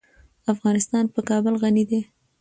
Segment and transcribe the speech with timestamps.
[0.53, 2.01] افغانستان په کابل غني دی.